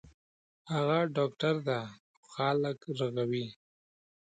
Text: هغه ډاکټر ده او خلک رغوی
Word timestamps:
هغه 0.71 0.99
ډاکټر 1.15 1.55
ده 1.67 1.79
او 2.15 2.21
خلک 2.33 2.77
رغوی 2.99 3.47